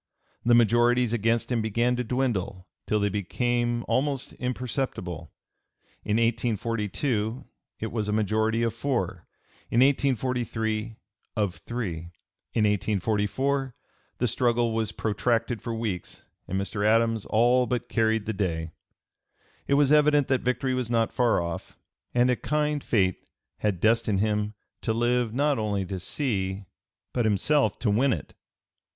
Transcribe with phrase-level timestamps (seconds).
[0.43, 5.31] The majorities against him began to dwindle till they became almost imperceptible;
[6.03, 7.45] in 1842
[7.79, 9.27] it was a majority of four;
[9.69, 10.95] in 1843,
[11.35, 11.97] of three;
[12.51, 13.75] in 1844
[14.17, 16.83] the struggle was protracted for weeks, and Mr.
[16.83, 18.71] Adams all but carried the day.
[19.67, 21.77] It was evident that victory was not far off,
[22.11, 23.25] and a kind fate (p.
[23.59, 26.65] 306) had destined him to live not only to see
[27.13, 28.33] but himself to win it.